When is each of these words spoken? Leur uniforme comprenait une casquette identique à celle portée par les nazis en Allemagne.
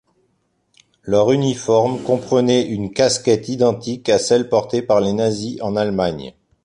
Leur 1.03 1.29
uniforme 1.31 2.01
comprenait 2.01 2.65
une 2.67 2.91
casquette 2.91 3.49
identique 3.49 4.09
à 4.09 4.17
celle 4.17 4.49
portée 4.49 4.81
par 4.81 4.99
les 4.99 5.13
nazis 5.13 5.61
en 5.61 5.75
Allemagne. 5.75 6.33